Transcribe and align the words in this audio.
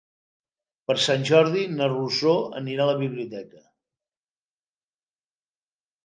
Per 0.91 0.93
Sant 1.01 1.25
Jordi 1.29 1.65
na 1.73 1.89
Rosó 1.91 2.33
anirà 2.59 2.85
a 2.85 2.91
la 2.91 2.95
biblioteca. 3.01 3.61